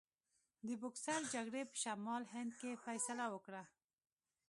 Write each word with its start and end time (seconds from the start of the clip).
د 0.67 0.69
بوکسر 0.81 1.21
جګړې 1.33 1.61
په 1.69 1.75
شمالي 1.83 2.27
هند 2.33 2.51
کې 2.59 2.81
فیصله 2.85 3.25
وکړه. 3.29 3.63